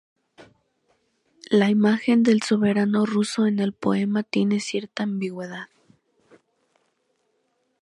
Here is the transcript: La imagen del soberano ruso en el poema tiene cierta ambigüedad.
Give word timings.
La 1.51 1.69
imagen 1.69 2.23
del 2.23 2.41
soberano 2.41 3.05
ruso 3.05 3.45
en 3.45 3.59
el 3.59 3.71
poema 3.71 4.23
tiene 4.23 4.59
cierta 4.59 5.03
ambigüedad. 5.03 5.67